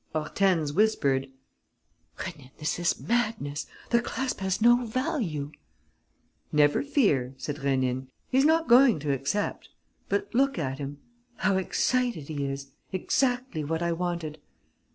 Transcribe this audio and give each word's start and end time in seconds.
Hortense 0.13 0.71
whispered: 0.71 1.29
"Rénine, 2.17 2.49
this 2.57 2.79
is 2.79 2.99
madness; 2.99 3.67
the 3.91 4.01
clasp 4.01 4.39
has 4.39 4.59
no 4.59 4.83
value...." 4.83 5.51
"Never 6.51 6.81
fear," 6.81 7.35
said 7.37 7.57
Rénine, 7.57 8.07
"he's 8.27 8.43
not 8.43 8.67
going 8.67 8.97
to 9.01 9.13
accept.... 9.13 9.69
But 10.09 10.33
look 10.33 10.57
at 10.57 10.79
him.... 10.79 10.97
How 11.35 11.57
excited 11.57 12.29
he 12.29 12.45
is! 12.45 12.71
Exactly 12.91 13.63
what 13.63 13.83
I 13.83 13.91
wanted.... 13.91 14.39